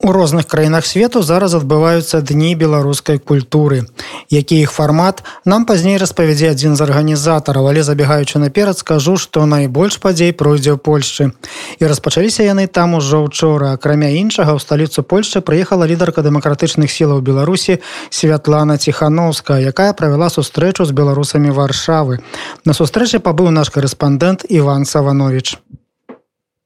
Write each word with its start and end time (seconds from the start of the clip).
У 0.00 0.12
розных 0.12 0.46
краінах 0.46 0.86
свету 0.86 1.22
зараз 1.26 1.54
адбываюцца 1.58 2.22
дні 2.22 2.54
беларускай 2.54 3.18
культуры. 3.18 3.82
Які 4.30 4.60
іх 4.62 4.70
фармат 4.70 5.24
нам 5.44 5.66
пазней 5.66 5.98
распавядзе 5.98 6.54
адзін 6.54 6.78
з 6.78 6.86
арганізатараў, 6.86 7.66
але 7.66 7.82
забегаючы 7.82 8.38
наперад 8.38 8.78
скажу, 8.78 9.16
што 9.18 9.42
найбольш 9.42 9.98
падзей 9.98 10.30
пройдзе 10.30 10.70
ў 10.70 10.78
Польшчы. 10.78 11.34
І 11.82 11.90
распачаліся 11.90 12.46
яны 12.46 12.70
там 12.70 12.94
ужо 12.94 13.26
ўчора. 13.26 13.74
Акрамя 13.74 14.14
іншага 14.14 14.54
ў 14.54 14.62
сталіцу 14.62 15.02
Польшчы 15.02 15.42
прыехала 15.42 15.82
лідарка 15.82 16.22
дэмакратычных 16.22 16.94
сілаў 16.94 17.18
Беларусі 17.18 17.82
Святлана 18.06 18.78
Ціхановская, 18.78 19.58
якая 19.66 19.98
правяла 19.98 20.30
сустрэчу 20.30 20.86
з 20.86 20.94
беларусамі 20.94 21.50
варшавы. 21.50 22.22
На 22.62 22.70
сустрэчы 22.70 23.18
пабыў 23.18 23.50
наш 23.50 23.74
корэспандэнт 23.74 24.46
Іван 24.46 24.86
Саванович. 24.86 25.58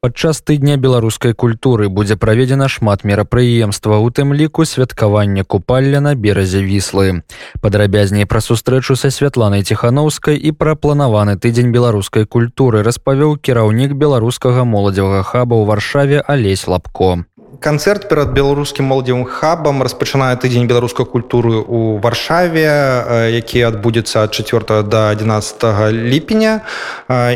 Падчас 0.03 0.41
тыдня 0.43 0.75
беларускай 0.82 1.32
культуры 1.32 1.89
будзе 1.89 2.16
праведзена 2.16 2.66
шмат 2.66 3.05
мерапрыемства 3.07 3.98
у 4.03 4.11
тым 4.11 4.32
ліку 4.35 4.64
святкавання 4.67 5.45
купалля 5.45 6.00
на 6.03 6.17
беразе 6.17 6.59
віслы. 6.59 7.22
Падрабязней 7.63 8.26
пра 8.26 8.43
сустрэчу 8.43 8.96
са 8.99 9.12
святланай 9.14 9.62
ціхановскай 9.62 10.35
і 10.35 10.50
прапланаваны 10.59 11.39
тыдзень 11.39 11.71
беларускай 11.71 12.26
культуры 12.26 12.82
распавёў 12.82 13.39
кіраўнік 13.39 13.95
беларускага 13.95 14.67
моладзевага 14.67 15.23
хаба 15.23 15.54
ў 15.54 15.71
варшаве 15.71 16.18
алесь 16.18 16.67
лапко 16.67 17.23
канцэрт 17.61 18.08
перад 18.08 18.32
беларускім 18.32 18.88
моладзевым 18.88 19.24
хабам 19.29 19.82
распачынае 19.84 20.36
тыдзень 20.40 20.64
беларускай 20.64 21.04
культуры 21.04 21.61
ў 21.61 22.00
варшаве 22.00 23.28
які 23.28 23.68
адбудзецца 23.68 24.25
ад 24.25 24.32
4 24.32 24.82
до 24.88 25.08
11 25.12 25.92
ліпеня. 25.92 26.62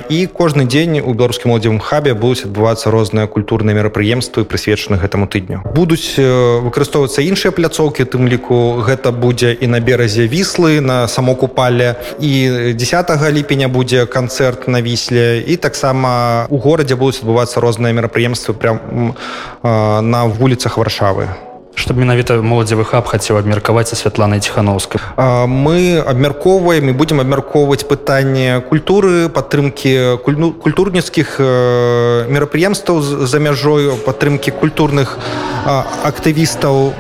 І 0.09 0.19
кожны 0.33 0.65
дзень 0.65 1.01
у 1.05 1.13
беларускім 1.13 1.53
моладзевым 1.53 1.81
хабе 1.81 2.15
будуць 2.15 2.49
адбывацца 2.49 2.91
розныя 2.91 3.27
культурныя 3.27 3.77
мерапрыемствы 3.77 4.45
прысвечаны 4.45 4.97
гэтаму 4.97 5.29
тыдню. 5.29 5.61
Будуць 5.75 6.17
выкарыстоўвацца 6.17 7.21
іншыя 7.21 7.53
пляцоўкі 7.53 8.09
тым 8.09 8.25
ліку 8.31 8.81
гэта 8.87 9.13
будзе 9.13 9.53
і 9.53 9.67
на 9.67 9.81
беразе 9.81 10.25
віслы 10.25 10.81
на 10.81 11.09
само 11.09 11.35
купале 11.35 12.01
і 12.21 12.73
10 12.73 13.11
ліпеня 13.33 13.69
будзе 13.69 14.07
канцэрт 14.07 14.69
на 14.69 14.81
вісле. 14.81 15.45
І 15.45 15.57
таксама 15.57 16.47
у 16.49 16.57
горадзе 16.57 16.97
будуць 16.97 17.21
адбывацца 17.21 17.61
розныя 17.61 17.93
мерапрыемствы 17.93 18.55
прям 18.55 19.13
на 19.63 20.06
на 20.07 20.25
вуліцах 20.25 20.79
варшавы. 20.79 21.29
Чтобы 21.77 22.01
менавіта 22.01 22.41
моладзевы 22.41 22.89
хаб 22.89 23.05
хацеў 23.05 23.37
абмеркаваць 23.37 23.93
са 23.93 23.97
святланай 24.01 24.41
ціхановскай 24.41 24.97
мы 25.45 26.01
абмяркоўваем 26.01 26.89
і 26.89 26.95
будзем 26.97 27.21
абмяркоўваць 27.21 27.85
пытанне 27.85 28.65
культуры 28.65 29.29
падтрымки 29.29 30.17
культурніцкіх 30.25 31.37
мерапрыемстваў 32.33 33.03
за 33.03 33.39
мяжою 33.39 34.01
падтрымки 34.07 34.57
культурных 34.57 35.19
актывістаў 35.67 36.97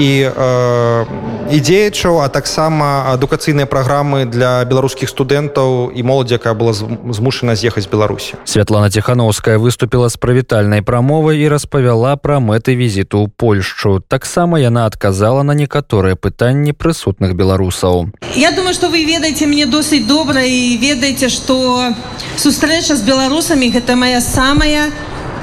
і 0.00 0.32
э, 0.32 1.04
і 1.50 1.58
дзеячаў 1.60 2.22
а 2.22 2.28
таксама 2.32 3.10
адукацыйныя 3.12 3.66
праграмы 3.66 4.24
для 4.24 4.64
беларускіх 4.64 5.10
студэнтаў 5.10 5.90
і 5.92 6.00
моладзі 6.06 6.38
якая 6.38 6.54
была 6.54 6.72
змушана 6.72 7.58
з'ехаць 7.58 7.90
беларусі. 7.90 8.38
Святлана 8.44 8.88
ціхановская 8.90 9.58
выступила 9.58 10.08
з 10.08 10.16
правітальнай 10.16 10.80
прамовай 10.82 11.42
і 11.42 11.48
распавяла 11.52 12.16
пра 12.16 12.38
мэты 12.38 12.78
візіту 12.78 13.26
ў 13.26 13.34
польшчу. 13.36 14.00
Таксама 14.00 14.62
яна 14.62 14.86
адказала 14.86 15.42
на 15.42 15.52
некаторыя 15.52 16.14
пытанні 16.14 16.72
прысутных 16.72 17.34
беларусаў. 17.34 18.14
Я 18.36 18.52
думаю 18.52 18.72
что 18.74 18.88
вы 18.88 19.04
ведаеце 19.04 19.46
мне 19.46 19.66
досыць 19.66 20.06
добра 20.06 20.40
і 20.40 20.78
ведаеце 20.78 21.28
что 21.28 21.92
сустрэча 22.38 22.96
з 22.96 23.02
беларусамі 23.02 23.68
гэта 23.74 23.96
моя 23.96 24.20
самая 24.20 24.88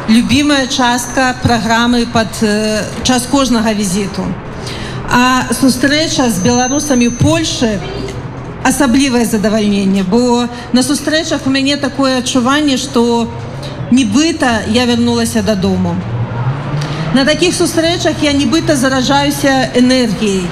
любимая 0.08 0.68
частка 0.68 1.36
праграмы 1.44 2.08
под 2.08 2.32
э, 2.42 2.84
час 3.04 3.28
кожнага 3.28 3.74
візіту 3.74 4.24
а 5.10 5.54
сустрэча 5.54 6.30
з 6.30 6.40
беларусамі 6.40 7.10
польши 7.10 7.80
асаблівае 8.64 9.26
задавальненне 9.26 10.04
бо 10.04 10.46
на 10.74 10.84
сустрэчах 10.84 11.48
у 11.48 11.50
мяне 11.50 11.78
такое 11.78 12.18
адчуванне 12.20 12.78
что 12.78 13.30
нібыта 13.92 14.64
я 14.68 14.86
вярнулася 14.86 15.42
дадому. 15.42 15.96
На 17.14 17.26
таких 17.26 17.56
сустрэчах 17.56 18.22
я 18.22 18.34
нібыта 18.34 18.76
заражаюся 18.76 19.72
энергіяй. 19.76 20.44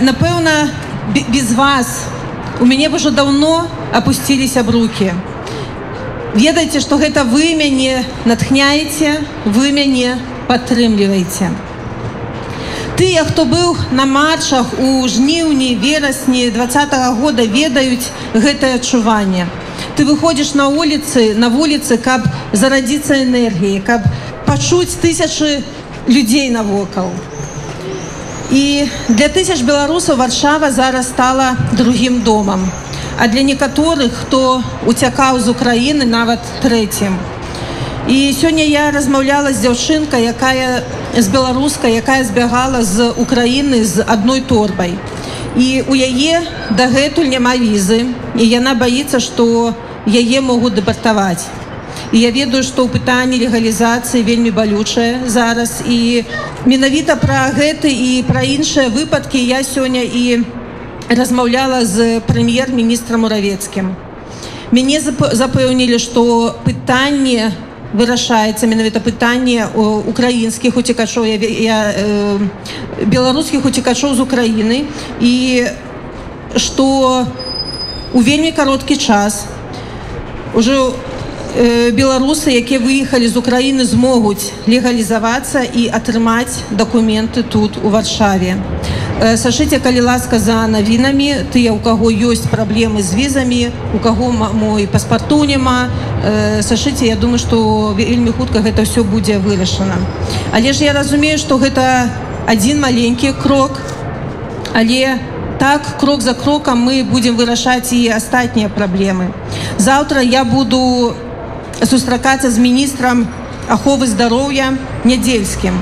Напэўна 0.00 0.70
без 1.28 1.52
вас 1.52 2.06
у 2.60 2.66
мяне 2.66 2.88
ўжо 2.88 3.10
даўно 3.10 3.66
опусціліся 3.92 4.62
б 4.62 4.70
руки 4.70 5.12
ведаеце 6.34 6.80
что 6.80 6.96
гэта 6.96 7.24
вы 7.24 7.54
мяне 7.54 8.04
натхняеце 8.24 9.20
вы 9.44 9.72
мяне 9.72 10.16
падтрымліваеце 10.48 11.50
тыя 12.96 13.24
хто 13.28 13.44
быў 13.44 13.76
на 13.92 14.06
матчах 14.06 14.66
у 14.78 15.08
жніўні 15.08 15.74
верасні 15.82 16.50
два 16.50 16.66
-го 16.66 17.20
года 17.20 17.42
ведаюць 17.42 18.08
гэтае 18.34 18.74
адчуванне. 18.74 19.46
Ты 19.96 20.04
выходзіш 20.04 20.54
на 20.54 20.68
вуліцы 20.68 21.34
на 21.34 21.48
вуліцы 21.48 21.98
каб 21.98 22.20
зарадзіцца 22.52 23.14
энергіі 23.22 23.80
каб 23.86 24.00
пачуць 24.46 24.96
тысячы 25.02 25.62
людзей 26.08 26.50
навокал. 26.50 27.10
І 28.50 28.88
для 29.08 29.28
тысяч 29.28 29.62
беларусаў 29.62 30.16
варшава 30.16 30.70
зараз 30.70 31.06
стала 31.06 31.56
другім 31.72 32.22
домам. 32.22 32.62
У 32.64 32.86
а 33.18 33.28
для 33.28 33.42
некаторых 33.42 34.12
хто 34.12 34.62
уцякаў 34.86 35.40
з 35.40 35.48
Украіны 35.48 36.04
нават 36.04 36.40
трэцім. 36.62 37.16
І 38.08 38.30
сёння 38.30 38.62
я 38.62 38.90
размаўляла 38.94 39.50
з 39.50 39.66
дзяўчынка, 39.66 40.14
якая 40.14 40.86
з 41.18 41.26
беларуска, 41.26 41.88
якая 41.90 42.22
збягала 42.22 42.82
з 42.86 43.10
Украіны 43.18 43.82
з 43.82 44.04
адной 44.06 44.40
торбай. 44.46 44.94
І 45.58 45.82
у 45.90 45.94
яе 45.98 46.46
дагэтуль 46.70 47.26
няма 47.26 47.56
візы 47.58 48.06
і 48.38 48.44
яна 48.46 48.78
баіцца, 48.78 49.18
што 49.18 49.74
яе 50.06 50.38
могуць 50.40 50.78
дэбартаваць. 50.78 51.50
І 52.14 52.22
я 52.22 52.30
ведаю, 52.30 52.62
што 52.62 52.86
ў 52.86 52.94
пытанні 52.94 53.42
легалізацыі 53.42 54.22
вельмі 54.22 54.54
балючае 54.54 55.26
зараз 55.26 55.82
і 55.82 56.22
менавіта 56.62 57.18
пра 57.18 57.50
гэты 57.58 57.90
і 57.90 58.22
пра 58.22 58.46
іншыя 58.46 58.86
выпадкі 58.86 59.42
я 59.42 59.66
сёння 59.66 60.06
і 60.06 60.46
размаўляла 61.10 61.82
з 61.82 62.22
прэм'ер-міністрам 62.22 63.26
уравецкім. 63.26 63.98
Мяне 64.70 65.02
запэўнілі, 65.02 65.98
што 65.98 66.54
пытанне 66.62 67.50
вырашаецца 67.96 68.68
менавіта 68.68 69.00
пытанне 69.00 69.66
украінскіх 70.12 70.76
уцікачоў 70.76 71.24
я, 71.24 71.36
я, 71.40 71.78
э, 71.96 72.38
беларускіх 73.06 73.64
уцікачоў 73.64 74.14
з 74.14 74.20
Украіны 74.20 74.84
і 75.20 75.64
што 76.56 77.26
у 78.12 78.20
вельмі 78.20 78.52
кароткі 78.52 78.96
час 78.96 79.44
ужо 80.54 80.92
э, 81.56 81.90
беларусы, 81.92 82.52
якія 82.52 82.80
выехалі 82.80 83.28
з 83.28 83.36
Украіны 83.36 83.84
змогуць 83.84 84.52
легалізавацца 84.66 85.64
і 85.64 85.88
атрымаць 85.88 86.64
дакументы 86.70 87.42
тут 87.42 87.76
у 87.82 87.88
варшаве. 87.88 88.56
Сашыце 89.16 89.80
калі 89.80 90.04
ласка 90.04 90.36
за 90.38 90.66
навінамі 90.68 91.48
тыя 91.48 91.72
у 91.72 91.80
каго 91.80 92.12
ёсць 92.12 92.44
праблемы 92.52 93.00
з 93.00 93.16
візамі 93.16 93.72
у 93.96 93.98
каго 93.98 94.28
мой 94.30 94.84
паспарту 94.86 95.40
няма 95.48 95.88
сашыце 96.60 97.08
Я 97.08 97.16
думаю 97.16 97.40
што 97.40 97.96
вельмі 97.96 98.36
хутка 98.36 98.60
гэта 98.60 98.84
ўсё 98.84 99.08
будзе 99.08 99.40
вырашана. 99.40 99.96
Але 100.52 100.76
ж 100.76 100.84
я 100.84 100.92
разумею 100.92 101.40
што 101.40 101.56
гэта 101.56 102.12
адзін 102.44 102.84
маленькі 102.84 103.32
крок 103.40 103.80
але 104.76 105.16
так 105.58 105.96
крок 105.96 106.20
за 106.20 106.34
крокам 106.34 106.84
мы 106.84 107.00
будзем 107.00 107.40
вырашаць 107.40 107.96
і 107.96 108.12
астатнія 108.12 108.68
праблемы. 108.68 109.32
Заўтра 109.78 110.20
я 110.20 110.44
буду 110.44 111.16
сустракацца 111.80 112.50
з 112.50 112.58
міністрам 112.60 113.24
аховы 113.68 114.06
здароўя 114.06 114.76
нядзельскім. 115.04 115.72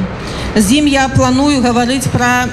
З 0.55 0.67
ім 0.79 0.87
я 0.87 1.09
планую 1.11 1.59
гаварыць 1.59 2.07
пра 2.15 2.47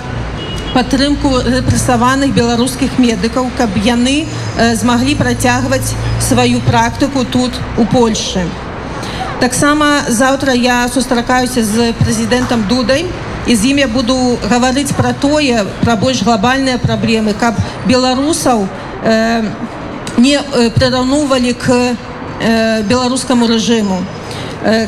падтрымку 0.73 1.29
рэпрэсаваных 1.43 2.33
беларускіх 2.33 2.97
медыкаў, 2.99 3.49
каб 3.57 3.75
яны 3.75 4.23
э, 4.23 4.75
змаглі 4.75 5.15
працягваць 5.19 5.95
сваю 6.19 6.61
практыку 6.67 7.25
тут 7.25 7.51
у 7.77 7.85
Польшы. 7.85 8.45
Таксама 9.41 10.05
заўтра 10.07 10.53
я 10.53 10.87
сустракаюся 10.87 11.63
з 11.65 11.91
прэзідэнтам 11.99 12.67
дудай 12.69 13.05
і 13.47 13.55
з 13.55 13.73
ім 13.73 13.83
я 13.83 13.87
буду 13.87 14.15
гаварыць 14.47 14.93
пра 14.95 15.13
тое 15.13 15.65
пра 15.81 15.95
больш 15.95 16.23
глобальныя 16.23 16.77
праблемы, 16.77 17.33
каб 17.33 17.57
беларусаў 17.89 18.67
э, 19.03 19.43
не 20.17 20.37
э, 20.39 20.69
прыраўнувалі 20.69 21.53
к 21.53 21.67
э, 21.73 22.83
беларускаму 22.87 23.47
рэжыму 23.47 23.99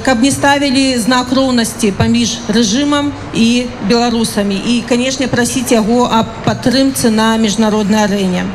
каб 0.05 0.21
не 0.21 0.31
ставілі 0.31 0.97
знак 1.01 1.31
роўнасці 1.33 1.91
паміж 1.97 2.37
рэжымам 2.47 3.09
і 3.33 3.65
беларусамі 3.89 4.53
і 4.53 4.81
канешне 4.85 5.27
прасіць 5.27 5.73
яго 5.73 6.05
аб 6.05 6.29
падтрымцы 6.45 7.09
на 7.09 7.33
міжнароднай 7.41 8.05
арэне 8.05 8.45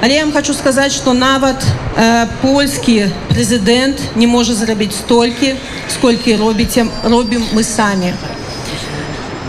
але 0.00 0.14
я 0.14 0.22
вам 0.24 0.32
хочу 0.32 0.54
сказаць 0.54 0.92
что 0.94 1.12
нават 1.12 1.64
э, 1.96 2.26
польскі 2.42 3.10
прэзідэнт 3.30 4.14
не 4.14 4.26
можа 4.26 4.54
зрабіць 4.54 4.94
столькі 4.94 5.54
сколькі 5.88 6.36
робіце 6.36 6.86
робім 7.02 7.42
мы 7.52 7.64
самі 7.64 8.12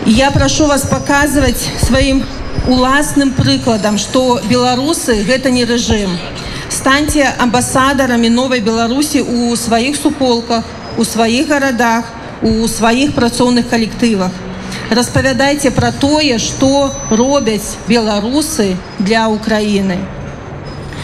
я 0.06 0.30
прошу 0.30 0.66
вас 0.66 0.82
показывать 0.90 1.68
своим 1.86 2.24
уласным 2.66 3.30
прыкладам 3.30 3.98
что 3.98 4.40
беларусы 4.50 5.22
гэта 5.22 5.50
не 5.50 5.64
рэжым 5.64 6.18
станьте 6.68 7.30
амбасадарамі 7.38 8.30
новой 8.30 8.60
беларусі 8.60 9.22
у 9.22 9.54
сваіх 9.56 9.94
суполках 9.96 10.64
у 10.98 11.04
сваіх 11.04 11.48
гарадах 11.48 12.04
у 12.42 12.68
сваіх 12.68 13.14
працоўных 13.14 13.68
калектывах 13.68 14.32
распавядайце 14.90 15.70
пра 15.70 15.90
тое 15.92 16.38
што 16.38 16.92
робяць 17.10 17.76
беларусы 17.88 18.76
для 18.98 19.26
украіны. 19.28 19.98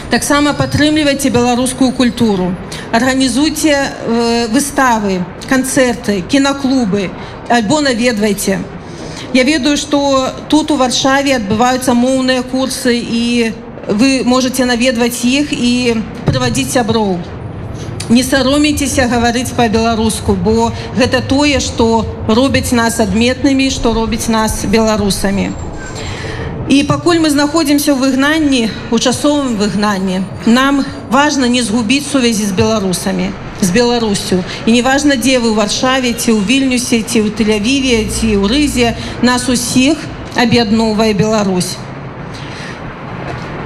Таксама 0.09 0.53
падтрымлівайце 0.53 1.29
беларускую 1.29 1.91
культуру. 1.91 2.53
Арганізуйце 2.93 3.73
э, 3.73 4.47
выставы 4.53 5.25
канцэрты 5.49 6.21
кінаклубы 6.21 7.09
альбо 7.49 7.81
наведвайце. 7.81 8.59
Я 9.33 9.43
ведаю 9.43 9.77
што 9.77 10.29
тут 10.47 10.71
у 10.71 10.77
варшаве 10.77 11.35
адбываюцца 11.35 11.93
моўныя 11.93 12.43
курсы 12.43 12.93
і 12.93 13.53
вы 13.87 14.21
можете 14.23 14.65
наведваць 14.65 15.25
іх 15.25 15.49
і 15.51 15.97
прывадзіць 16.29 16.71
сяброў 16.77 17.17
не 18.09 18.23
саромейцеся 18.23 19.07
гаварыць 19.11 19.53
па-беларуску 19.57 20.35
бо 20.35 20.71
гэта 20.97 21.21
тое 21.21 21.59
што 21.59 22.05
робяць 22.27 22.71
нас 22.71 22.99
адметнымі 22.99 23.69
што 23.69 23.93
робіць 23.93 24.27
нас 24.27 24.65
беларусамі. 24.65 25.51
І 26.69 26.83
пакуль 26.87 27.19
мы 27.19 27.29
знаходзімся 27.29 27.91
ў 27.93 27.99
выгнанні 27.99 28.69
у 28.91 28.97
часовым 28.99 29.55
выгнанні 29.59 30.23
нам 30.45 30.83
важна 31.11 31.47
не 31.47 31.63
згубіць 31.63 32.07
сувязі 32.07 32.45
з 32.47 32.51
беларусамі 32.51 33.31
з 33.63 33.69
беларусю. 33.71 34.43
І 34.65 34.71
неважна 34.71 35.15
дзе 35.15 35.39
вы 35.39 35.51
ў 35.51 35.55
варшаве 35.55 36.11
ці 36.13 36.35
ў 36.35 36.39
вільнюсе 36.43 37.03
ці 37.03 37.23
ў 37.23 37.31
тэлявіве 37.31 38.11
ці 38.11 38.35
ў 38.35 38.43
рызе 38.47 38.95
нас 39.21 39.47
усіх 39.47 39.97
аб'ядноўвае 40.35 41.13
Беларусь. 41.13 41.77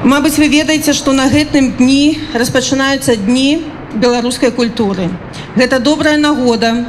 Мабыць 0.03 0.37
вы 0.37 0.47
ведаеце 0.47 0.93
што 0.93 1.11
на 1.11 1.25
гэтым 1.27 1.73
дні 1.79 2.19
распачынаюцца 2.37 3.17
дні 3.17 3.63
беларускай 3.99 4.51
культуры. 4.51 5.09
Гэта 5.55 5.79
добрая 5.79 6.17
нагода 6.17 6.85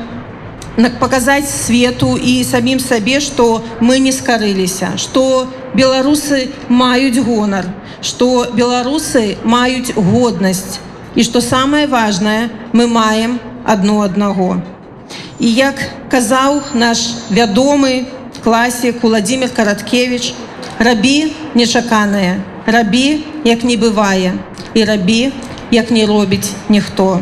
паказаць 1.01 1.51
свету 1.51 2.17
і 2.17 2.45
самім 2.45 2.79
сабе 2.79 3.19
што 3.21 3.65
мы 3.81 3.99
не 3.99 4.13
скарыліся 4.15 4.95
што 4.97 5.49
беларусы 5.75 6.55
маюць 6.69 7.19
гонар 7.19 7.67
што 8.01 8.47
беларусы 8.55 9.37
маюць 9.45 9.95
годнасць. 9.95 10.79
І 11.15 11.25
што 11.27 11.41
самае 11.41 11.87
важнае 11.91 12.51
мы 12.73 12.87
маем 12.87 13.41
адно 13.65 14.03
аднаго. 14.03 14.61
І 15.41 15.51
як 15.51 15.75
казаў 16.13 16.63
наш 16.75 17.27
вядомы 17.31 18.07
класік 18.45 19.03
владимир 19.03 19.51
караткевич 19.51 20.35
рабі 20.79 21.33
нечаканае 21.55 22.39
рабі 22.67 23.25
як 23.45 23.65
не 23.65 23.77
бывае 23.77 24.33
і 24.75 24.85
рабі 24.85 25.33
як 25.71 25.91
не 25.91 26.07
робіць 26.07 26.53
ніхто. 26.69 27.21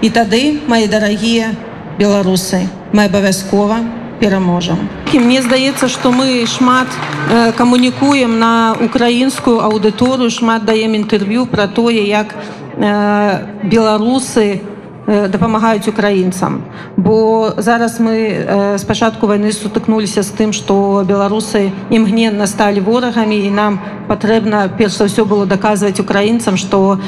І 0.00 0.10
тады 0.10 0.58
мои 0.66 0.86
дарагія 0.86 1.54
беларусы 1.98 2.68
мы 2.92 3.06
абавязкова 3.06 3.80
пераможам. 4.20 4.88
І 5.12 5.18
мне 5.18 5.42
здаецца 5.42 5.88
што 5.88 6.10
мы 6.12 6.46
шмат 6.46 6.88
э, 7.30 7.52
камунікуем 7.52 8.38
на 8.38 8.76
украінскую 8.80 9.60
аўдыторыю 9.60 10.30
шмат 10.30 10.64
даем 10.64 10.94
інтэрв'ю 10.94 11.46
пра 11.46 11.66
тое 11.66 12.02
як 12.06 12.34
Э, 12.80 13.44
беларусы 13.64 14.62
дапамагаюць 15.08 15.88
украінцам 15.88 16.60
бо 16.96 17.52
зараз 17.56 18.00
мы 18.00 18.76
спачатку 18.78 19.26
э, 19.26 19.28
войны 19.28 19.52
сутыкнуліся 19.52 20.22
з 20.22 20.30
тым 20.36 20.52
што 20.52 21.04
беларусы 21.08 21.72
імгненна 21.88 22.46
сталі 22.46 22.80
ворагамі 22.84 23.40
і 23.40 23.50
нам 23.50 23.80
патрэбна 24.08 24.68
перш 24.68 25.00
за 25.00 25.08
ўсё 25.08 25.24
было 25.24 25.48
даказваць 25.48 26.00
украінцам 26.00 26.60
што 26.60 27.00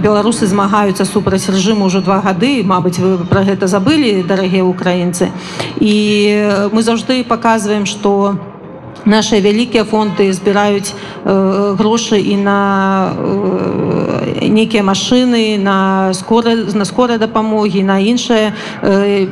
беларусы 0.00 0.48
змагаюцца 0.48 1.04
супраць 1.04 1.48
рэжыму 1.52 1.92
ўжо 1.92 2.00
два 2.00 2.24
гады 2.24 2.64
Мабыць 2.64 2.98
вы 2.98 3.20
пра 3.28 3.44
гэта 3.44 3.68
забылі 3.68 4.24
дарагія 4.24 4.64
украінцы 4.64 5.28
і 5.80 5.94
мы 6.72 6.80
заўжды 6.80 7.24
паказваем 7.24 7.84
што 7.84 8.40
у 8.40 8.56
наши 9.06 9.40
вялікія 9.40 9.84
фонды 9.84 10.32
збіраюць 10.32 10.92
э, 11.24 11.74
грошы 11.78 12.18
і 12.18 12.36
на 12.36 13.12
э, 13.14 13.95
нейкія 14.40 14.82
машины 14.82 15.58
на 15.58 16.12
скоры 16.14 16.56
на 16.74 16.84
скорой 16.84 17.18
дапамогі 17.18 17.82
на 17.82 17.98
іншыя 17.98 18.52
э, 18.82 19.26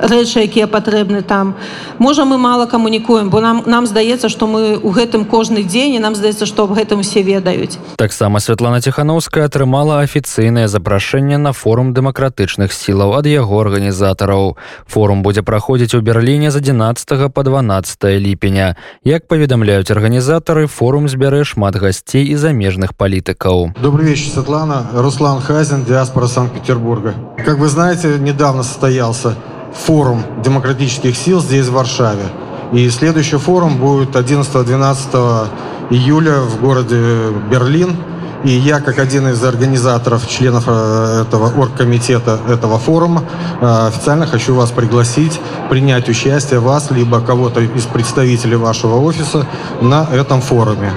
рэчы 0.00 0.42
якія 0.42 0.66
патрэбны 0.66 1.22
там. 1.22 1.54
Можа 1.98 2.24
мы 2.24 2.38
мало 2.38 2.66
камунікуем 2.66 3.30
бо 3.30 3.40
нам 3.40 3.62
нам 3.66 3.86
здаецца 3.86 4.28
что 4.28 4.46
мы 4.46 4.78
у 4.78 4.90
гэтым 4.90 5.24
кожны 5.24 5.62
дзень 5.62 5.94
і 5.94 6.00
нам 6.00 6.14
здаецца 6.14 6.46
что 6.46 6.64
об 6.64 6.72
гэтым 6.72 7.00
усе 7.00 7.22
ведаюць. 7.22 7.78
Таксама 7.96 8.40
Святлана 8.40 8.80
тихохановская 8.80 9.44
атрымала 9.44 10.00
афіцыйнае 10.00 10.68
запрашэнне 10.68 11.38
на 11.38 11.52
форум 11.52 11.92
дэмакратычных 11.94 12.72
сілаў 12.72 13.18
ад 13.18 13.26
яго 13.26 13.60
арганізатараў. 13.60 14.56
Форум 14.88 15.22
будзе 15.22 15.42
праходзіць 15.42 15.94
у 15.94 16.00
берліне 16.00 16.50
з 16.50 16.56
11 16.56 17.32
по 17.34 17.42
12 17.42 18.04
ліпеня. 18.04 18.76
Як 19.04 19.28
паведамляюць 19.28 19.90
арганізатары 19.90 20.66
форум 20.66 21.08
збярэ 21.08 21.44
шмат 21.44 21.76
гасцей 21.76 22.24
і 22.24 22.36
замежных 22.36 22.94
палітыкаў 22.94 23.59
добрый 23.82 24.06
вечер 24.06 24.30
Светлана 24.30 24.86
руслан 24.94 25.40
хазин 25.40 25.84
диаспора 25.84 26.26
санкт-петербурга 26.26 27.14
как 27.44 27.58
вы 27.58 27.68
знаете 27.68 28.18
недавно 28.18 28.62
состоялся 28.62 29.34
форум 29.72 30.22
демократических 30.42 31.16
сил 31.16 31.40
здесь, 31.40 31.66
в 31.66 31.72
Варшаве. 31.72 32.26
И 32.72 32.88
следующий 32.90 33.36
форум 33.36 33.78
будет 33.78 34.14
11-12 34.14 35.48
июля 35.90 36.40
в 36.40 36.60
городе 36.60 37.30
Берлин. 37.50 37.96
И 38.44 38.50
я, 38.50 38.80
как 38.80 38.98
один 38.98 39.28
из 39.28 39.44
организаторов, 39.44 40.26
членов 40.26 40.64
э, 40.66 41.24
этого 41.26 41.52
оргкомитета 41.60 42.38
этого 42.48 42.78
форума, 42.78 43.22
э, 43.60 43.86
официально 43.88 44.26
хочу 44.26 44.54
вас 44.54 44.70
пригласить 44.70 45.38
принять 45.68 46.08
участие 46.08 46.58
вас, 46.58 46.90
либо 46.90 47.20
кого-то 47.20 47.60
из 47.60 47.84
представителей 47.84 48.56
вашего 48.56 48.96
офиса 48.96 49.46
на 49.82 50.06
этом 50.10 50.40
форуме. 50.40 50.90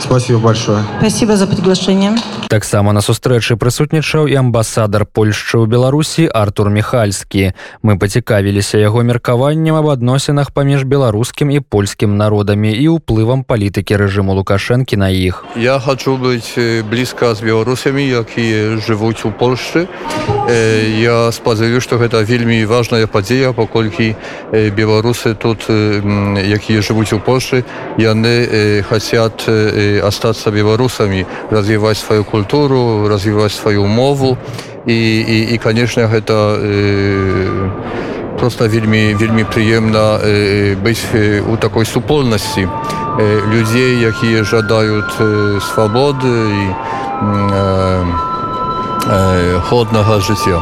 Спасибо 0.00 0.38
большое. 0.38 0.82
Спасибо 0.98 1.36
за 1.36 1.46
приглашение. 1.46 2.16
Таксама 2.48 2.92
на 2.92 3.00
сустрэчы 3.00 3.54
прысутнічаў 3.54 4.26
і 4.26 4.34
амбасадар 4.34 5.06
Польшчы 5.06 5.62
ў 5.62 5.70
Беларусі 5.70 6.26
Артур 6.26 6.70
Михальскі. 6.74 7.54
Мы 7.86 7.94
пацікавіліся 7.94 8.80
яго 8.82 9.06
меркаваннем 9.06 9.78
аб 9.78 9.94
адносінах 9.94 10.50
паміж 10.50 10.82
беларускім 10.82 11.54
і 11.54 11.60
польскім 11.60 12.16
народамі 12.18 12.74
і 12.74 12.98
ўплывам 12.98 13.46
палітыкі 13.46 13.94
рэжыму 13.94 14.34
Лукашэнкі 14.34 14.98
на 14.98 15.14
іх. 15.14 15.44
Я 15.54 15.78
хочу 15.78 16.16
быць 16.16 16.58
блізка 16.90 17.34
з 17.38 17.46
беларусамі, 17.46 18.02
якія 18.02 18.82
жывуць 18.82 19.22
у 19.22 19.30
Польшчы. 19.30 19.86
Я 20.50 21.30
спадзяю, 21.30 21.78
што 21.78 22.02
гэта 22.02 22.26
вельмі 22.26 22.64
важная 22.66 23.06
падзея, 23.06 23.52
паколькі 23.54 24.16
беларусы 24.50 25.38
тут, 25.38 25.70
якія 25.70 26.82
жывуць 26.82 27.14
у 27.14 27.22
Польшчы, 27.22 27.62
яны 27.94 28.82
хацят 28.82 29.46
остаться 29.98 30.50
белорусами, 30.50 31.26
развивать 31.50 31.98
свою 31.98 32.24
культуру, 32.24 33.08
развивать 33.08 33.52
свою 33.52 33.86
мову. 33.86 34.38
И, 34.86 34.92
и, 34.92 35.54
и 35.54 35.58
конечно, 35.58 36.00
это 36.00 36.56
э, 36.58 37.70
просто 38.38 38.66
вельми, 38.66 39.14
вельми 39.14 39.44
приемно 39.44 40.18
э, 40.22 40.74
быть 40.76 41.02
у 41.46 41.56
такой 41.56 41.84
супольности 41.84 42.68
э, 43.18 43.40
людей, 43.52 44.10
которые 44.10 44.44
жадают 44.44 45.14
э, 45.18 45.58
свободы 45.74 46.26
и 46.26 46.74
э, 47.22 48.04
э, 49.06 49.60
ходного 49.68 50.20
життя. 50.20 50.60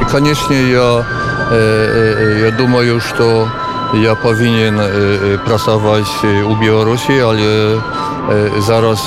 И, 0.00 0.04
конечно, 0.10 0.52
я, 0.52 1.04
э, 1.50 2.40
э, 2.40 2.40
я 2.46 2.50
думаю, 2.50 3.00
что 3.00 3.48
я 3.93 4.15
повинен 4.15 4.79
э, 4.79 5.37
pracować 5.45 6.05
u 6.45 6.55
Białorusi, 6.55 7.21
ale 7.21 7.41
zaraz 8.59 9.01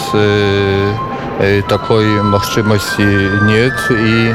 takiej 1.69 2.23
możliwości 2.23 3.07
nie 3.43 3.71
i 3.91 4.35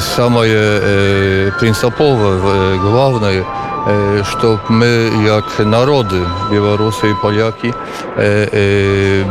самое 0.00 1.52
принциповое, 1.58 2.78
главное, 2.78 3.44
чтобы 4.24 4.60
мы, 4.68 5.10
как 5.26 5.66
народы, 5.66 6.20
белорусы 6.50 7.10
и 7.10 7.14
поляки, 7.22 7.74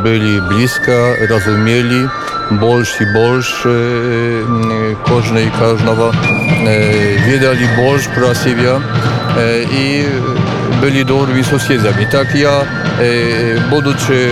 были 0.03 0.39
близко, 0.47 1.15
разумели 1.29 2.09
больше 2.51 3.03
и 3.03 3.13
больше 3.13 4.45
каждый 5.07 5.47
и 5.47 5.49
каждого, 5.49 6.13
видали 7.25 7.67
больше 7.77 8.09
про 8.11 8.35
себя 8.35 8.79
и 9.71 10.05
byli 10.83 11.05
dobrymi 11.05 11.43
sąsiadami. 11.43 12.05
Tak 12.11 12.35
ja, 12.35 12.61
e, 12.61 12.65
будучи 13.69 14.29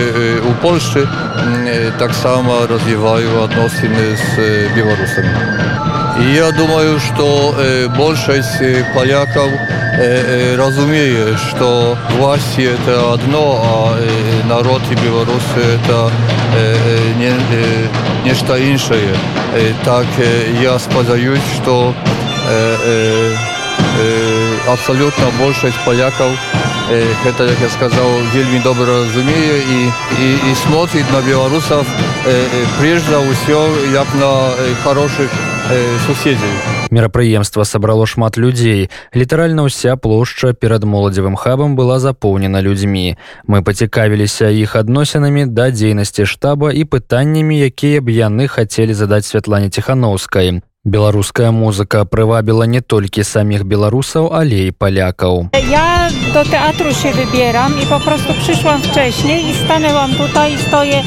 u 0.50 0.52
Polsce, 0.62 1.00
tak 1.98 2.14
samo 2.14 2.66
rozwijają 2.66 3.40
odnosiny 3.40 4.16
z 4.16 4.36
Białorusami. 4.76 5.28
И 6.19 6.33
я 6.33 6.51
думаю, 6.51 6.99
что 6.99 7.53
э, 7.57 7.87
большинство 7.89 8.65
поляков 8.95 9.51
э, 9.51 9.99
э, 9.99 10.55
разумеет, 10.55 11.37
что 11.39 11.95
власть 12.17 12.57
это 12.57 13.13
одно, 13.13 13.61
а 13.63 13.97
э, 13.99 14.47
народ 14.47 14.81
и 14.89 14.95
белорусы 14.95 15.61
это 15.75 16.11
э, 16.55 16.75
э, 16.75 17.13
не, 17.19 17.27
э, 17.27 17.87
нечто 18.25 18.57
иншее. 18.57 19.15
Э, 19.53 19.73
так 19.85 20.07
э, 20.17 20.55
я 20.59 20.79
сподаюсь, 20.79 21.39
что 21.61 21.93
э, 22.49 22.75
э, 22.83 23.35
э, 23.99 24.71
абсолютно 24.71 25.25
большинство 25.39 25.83
поляков 25.85 26.31
это, 27.25 27.43
як 27.43 27.59
я 27.61 27.69
сказал, 27.69 28.09
вельмі 28.33 28.59
добра 28.59 28.85
разумее 28.85 29.59
і, 29.59 29.91
і, 30.23 30.51
і 30.51 30.55
смотрит 30.55 31.05
на 31.13 31.21
беларусов 31.21 31.85
прежде 32.79 33.17
ўсё 33.17 33.67
як 33.91 34.07
на 34.15 34.51
хороших 34.83 35.29
суседзей. 36.07 36.55
Мерапрыемства 36.91 37.63
сабрало 37.63 38.05
шмат 38.05 38.37
людзей. 38.37 38.89
Літаральна 39.13 39.67
ўся 39.67 39.97
плошча 39.97 40.53
перад 40.53 40.83
моладзевым 40.83 41.35
хабам 41.35 41.75
была 41.75 41.99
запоўнена 41.99 42.61
людзьмі. 42.61 43.17
Мы 43.47 43.61
пацікавіліся 43.61 44.47
іх 44.49 44.75
адносінамі 44.75 45.45
да 45.51 45.71
дзейнасці 45.71 46.25
штаба 46.25 46.71
і 46.71 46.87
пытаннямі, 46.87 47.59
якія 47.59 48.01
б 48.01 48.09
яны 48.15 48.47
хацелі 48.47 48.93
задаць 48.93 49.27
святлане 49.27 49.69
ціханаўскай. 49.69 50.63
Беларуская 50.87 51.51
музыка 51.51 52.05
прывабіла 52.07 52.63
не 52.63 52.79
толькі 52.79 53.27
саміх 53.27 53.67
беларусаў, 53.67 54.31
але 54.31 54.71
і 54.71 54.71
палякаў. 54.71 55.51
Ja 55.67 56.07
do 56.33 56.43
teatru 56.45 56.93
się 56.93 57.11
wybieram 57.11 57.73
i 57.83 57.85
po 57.85 57.99
prostu 57.99 58.33
przyszłam 58.33 58.81
wcześniej 58.81 59.49
i 59.49 59.53
stanęłam 59.53 60.15
tutaj 60.15 60.53
i 60.53 60.57
stoję 60.57 61.03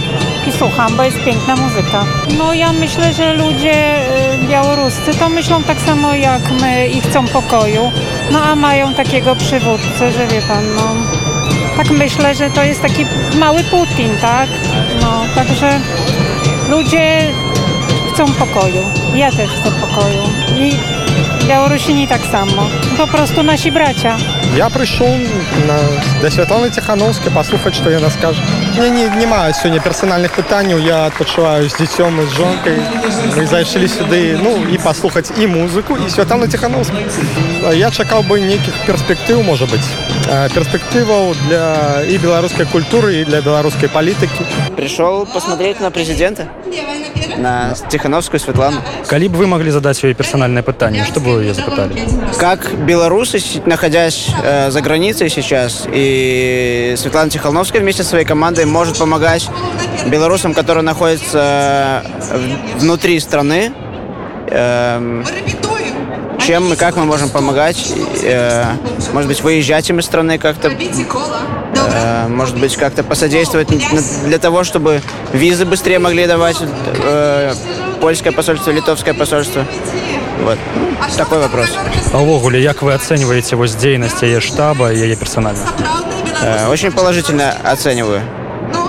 słucham, 0.52 0.96
bo 0.96 1.02
jest 1.02 1.24
piękna 1.24 1.56
muzyka. 1.56 2.04
No 2.38 2.54
ja 2.54 2.72
myślę, 2.72 3.12
że 3.12 3.34
ludzie 3.34 3.96
y, 4.34 4.46
białoruscy 4.48 5.14
to 5.18 5.28
myślą 5.28 5.62
tak 5.62 5.80
samo 5.80 6.14
jak 6.14 6.50
my 6.60 6.88
i 6.88 7.00
chcą 7.00 7.26
pokoju, 7.26 7.92
no 8.32 8.42
a 8.42 8.56
mają 8.56 8.94
takiego 8.94 9.36
przywódcę, 9.36 10.12
że 10.12 10.26
wie 10.26 10.42
pan, 10.42 10.74
no 10.76 10.94
tak 11.76 11.90
myślę, 11.90 12.34
że 12.34 12.50
to 12.50 12.62
jest 12.64 12.82
taki 12.82 13.06
mały 13.38 13.64
Putin, 13.64 14.10
tak? 14.20 14.48
No, 15.00 15.22
także 15.34 15.80
ludzie 16.68 17.32
chcą 18.12 18.32
pokoju. 18.32 18.82
Ja 19.14 19.30
też 19.30 19.50
chcę 19.50 19.70
pokoju. 19.70 20.22
I 20.56 20.72
Białorusini 21.48 22.08
tak 22.08 22.20
samo. 22.32 22.66
Po 22.96 23.06
prostu 23.06 23.42
nasi 23.42 23.72
bracia. 23.72 24.16
Я 24.56 24.66
прыйшоў 24.66 25.08
на 25.66 25.78
да 26.22 26.30
святланы 26.30 26.70
ціхановскай 26.74 27.30
паслухаць 27.32 27.74
што 27.78 27.90
яна 27.90 28.10
скажа 28.10 28.42
мне 28.76 28.90
не, 28.90 29.04
не 29.16 29.26
маюць 29.26 29.56
сёння 29.56 29.78
персанальных 29.78 30.34
пытанняў 30.34 30.82
я 30.82 31.06
адпачуваю 31.06 31.68
з 31.70 31.74
дзіцём 31.78 32.18
і 32.22 32.26
з 32.26 32.34
жонкай 32.34 32.76
мы 33.38 33.46
зайшлі 33.46 33.86
сюды 33.86 34.38
ну 34.42 34.58
і 34.66 34.78
паслухаць 34.78 35.30
і 35.38 35.46
музыку 35.46 35.96
і 35.96 36.10
святана 36.10 36.48
ціхановска 36.50 36.98
я 37.72 37.90
чакаў 37.90 38.22
бы 38.26 38.40
нейкіх 38.40 38.74
перспектыў 38.86 39.42
можа 39.46 39.70
быць 39.70 39.86
перспектываў 40.54 41.34
для 41.46 42.02
і 42.10 42.18
беларускай 42.18 42.66
культуры 42.66 43.22
і 43.22 43.24
для 43.24 43.40
беларускай 43.40 43.88
палітыкі 43.88 44.44
пришел 44.76 45.26
посмотреть 45.26 45.80
на 45.80 45.90
президента 45.90 46.50
на 47.38 47.74
Тихановскую 47.90 48.40
Светлану. 48.40 48.80
Калі 49.06 49.28
бы 49.28 49.38
вы 49.38 49.46
могли 49.46 49.70
задать 49.70 49.96
свои 49.96 50.14
персональные 50.14 50.62
пытания, 50.62 51.04
что 51.04 51.20
бы 51.20 51.34
вы 51.34 51.44
ее 51.44 51.54
запытали? 51.54 51.94
Как 52.38 52.74
белорусы, 52.86 53.40
находясь 53.66 54.28
э, 54.42 54.70
за 54.70 54.80
границей 54.80 55.28
сейчас, 55.30 55.86
и 55.92 56.94
Светлана 56.96 57.30
Тихановская 57.30 57.82
вместе 57.82 58.02
со 58.02 58.10
своей 58.10 58.24
командой 58.24 58.64
может 58.64 58.98
помогать 58.98 59.48
белорусам, 60.06 60.54
которые 60.54 60.82
находятся 60.82 62.04
внутри 62.76 63.20
страны, 63.20 63.72
э, 64.48 65.24
чем 66.46 66.72
и 66.72 66.76
как 66.76 66.96
мы 66.96 67.04
можем 67.04 67.30
помогать, 67.30 67.92
э, 68.22 68.64
может 69.12 69.28
быть, 69.28 69.40
выезжать 69.42 69.88
им 69.90 69.98
из 69.98 70.04
страны 70.04 70.38
как-то, 70.38 70.70
э, 71.92 72.28
может 72.28 72.58
быть, 72.58 72.76
как-то 72.76 73.02
посодействовать 73.02 73.68
для 74.24 74.38
того, 74.38 74.64
чтобы 74.64 75.02
визы 75.32 75.64
быстрее 75.64 75.98
могли 75.98 76.26
давать 76.26 76.56
э, 76.60 77.54
польское 78.00 78.32
посольство, 78.32 78.70
литовское 78.70 79.14
посольство. 79.14 79.64
Вот. 80.42 80.58
Такой 81.16 81.38
вопрос. 81.38 81.68
А 82.12 82.18
увогуле, 82.18 82.66
как 82.66 82.82
вы 82.82 82.94
оцениваете 82.94 83.56
его 83.56 83.66
деятельность 83.66 84.22
ее 84.22 84.40
штаба 84.40 84.92
и 84.92 84.98
ее 84.98 85.16
персонально? 85.16 85.62
Э, 86.42 86.68
очень 86.68 86.92
положительно 86.92 87.54
оцениваю. 87.62 88.22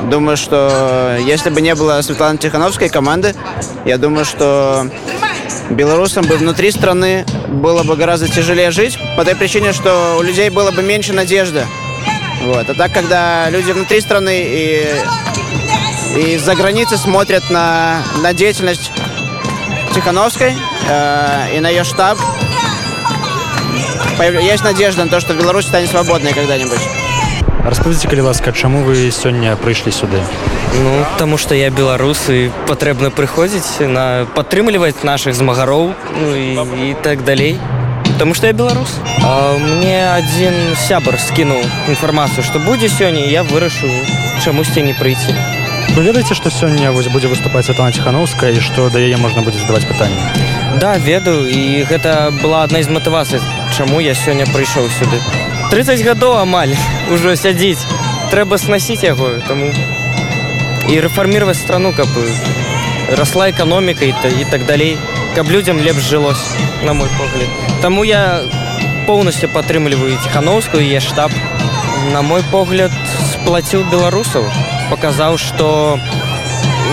Думаю, 0.10 0.38
что 0.38 1.18
если 1.20 1.50
бы 1.50 1.62
не 1.62 1.76
было 1.76 2.02
Светланы 2.02 2.38
Тихановской 2.38 2.90
команды, 2.90 3.36
я 3.86 3.98
думаю, 3.98 4.26
что 4.26 4.88
белорусам 5.70 6.26
бы 6.26 6.36
внутри 6.36 6.72
страны 6.72 7.26
было 7.48 7.84
бы 7.84 7.96
гораздо 7.96 8.28
тяжелее 8.28 8.72
жить, 8.72 8.98
по 9.18 9.24
той 9.26 9.36
причине, 9.36 9.74
что 9.74 10.18
у 10.20 10.22
людей 10.22 10.50
было 10.50 10.72
бы 10.72 10.82
меньше 10.82 11.14
надежды. 11.14 11.66
Вот. 12.44 12.70
А 12.70 12.74
так, 12.74 12.92
когда 12.94 13.50
люди 13.50 13.72
внутри 13.72 14.02
страны 14.02 14.44
и, 14.44 14.96
и 16.18 16.38
за 16.38 16.56
границы 16.56 16.98
смотрят 16.98 17.50
на, 17.50 18.02
на 18.22 18.34
деятельность 18.34 18.92
Тихановской 19.94 20.56
э, 20.90 21.56
и 21.56 21.60
на 21.60 21.70
ее 21.70 21.84
штаб, 21.84 22.18
есть 24.20 24.64
надежда 24.64 25.06
на 25.06 25.10
то, 25.10 25.20
что 25.20 25.34
Беларусь 25.34 25.66
станет 25.66 25.90
свободной 25.90 26.34
когда-нибудь. 26.34 26.80
Распавядзіце 27.62 28.10
калі 28.10 28.26
ласка 28.26 28.52
чаму 28.58 28.82
вы 28.82 29.14
сёння 29.14 29.54
прыйшлі 29.54 29.94
сюды 29.94 30.18
Ну 30.82 31.06
таму 31.22 31.38
што 31.38 31.54
я 31.54 31.70
беларус 31.70 32.26
і 32.34 32.50
патрэбна 32.66 33.12
прыходзіць 33.14 33.86
на 33.86 34.26
падтрымліваць 34.34 35.06
наших 35.06 35.38
змагароў 35.38 35.94
ну, 35.94 36.34
і, 36.34 36.58
і 36.90 36.96
так 37.06 37.22
далей 37.22 37.62
Таму 38.22 38.36
што 38.38 38.46
я 38.46 38.54
беларус 38.54 38.92
а, 39.26 39.58
мне 39.58 39.98
адзін 40.06 40.76
сябар 40.78 41.16
скінуў 41.18 41.64
інфармацыю 41.90 42.44
што 42.46 42.60
будзе 42.62 42.86
сёння 42.86 43.24
я 43.26 43.42
вырашу 43.42 43.90
чамусьці 44.46 44.84
не 44.86 44.94
прыйці 44.94 45.34
Вы 45.96 46.04
ведаеце 46.06 46.38
што 46.38 46.52
сёння 46.54 46.92
вось 46.94 47.10
будзе 47.10 47.32
выступаць 47.32 47.66
Атана 47.74 47.90
ціхановская 47.90 48.52
і 48.54 48.62
што 48.62 48.92
да 48.94 49.02
яе 49.02 49.18
можна 49.18 49.42
будзе 49.42 49.58
задаваць 49.58 49.90
пытанне 49.90 50.22
Да 50.78 50.94
ведаю 51.02 51.50
і 51.50 51.82
гэта 51.90 52.30
была 52.44 52.62
адна 52.70 52.84
з 52.86 52.94
матывацый 52.94 53.42
чаму 53.74 53.98
я 54.06 54.14
сёння 54.14 54.46
прыйшоў 54.54 54.94
сюды 55.02 55.18
30 55.74 56.06
гадоў 56.06 56.38
амаль 56.46 56.78
ужо 57.18 57.34
сядзіць 57.34 57.90
трэба 58.30 58.62
снасіць 58.62 59.02
яго 59.02 59.42
таму 59.50 59.74
і 60.94 61.02
рэфармировать 61.10 61.58
страну 61.58 61.90
каб 61.90 62.06
расла 63.18 63.50
эканоміка 63.50 64.06
і, 64.06 64.14
і 64.46 64.46
так 64.54 64.70
далей 64.70 64.96
каб 65.34 65.50
людзям 65.50 65.82
лепш 65.82 66.06
жылось 66.06 66.54
на 66.86 66.94
мой 66.94 67.10
погляд 67.18 67.71
Таму 67.82 68.04
я 68.04 68.42
полностью 69.08 69.50
падтрымліваю 69.50 70.18
ціхановскую 70.24 70.86
е 70.86 71.00
штаб 71.00 71.32
на 72.14 72.22
мой 72.22 72.44
погляд 72.52 72.92
сплаціў 73.34 73.90
беларусаў 73.90 74.46
показаў 74.90 75.38
что 75.38 75.98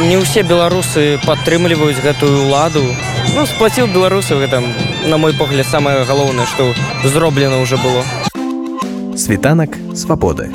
не 0.08 0.16
ўсе 0.16 0.42
беларусы 0.42 1.20
падтрымліваюць 1.26 2.00
гэтую 2.00 2.48
ладу 2.48 2.84
ну 3.36 3.44
сплаціў 3.44 3.92
беларусаў 3.92 4.40
гэта 4.40 4.64
на 5.04 5.16
мой 5.20 5.36
погляд 5.36 5.66
самое 5.66 6.04
галоўнае 6.08 6.46
что 6.46 6.72
зроблена 7.04 7.60
уже 7.60 7.76
было 7.76 8.02
Світанак 9.18 9.76
свабоды. 9.94 10.48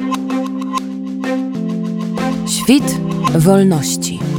Świt 2.48 2.88
wolności. 3.36 4.33